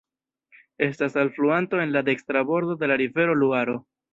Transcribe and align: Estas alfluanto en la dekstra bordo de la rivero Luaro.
Estas 0.79 1.15
alfluanto 1.25 1.79
en 1.83 1.93
la 1.97 2.01
dekstra 2.09 2.41
bordo 2.53 2.75
de 2.77 2.87
la 2.91 2.97
rivero 3.07 3.35
Luaro. 3.43 3.81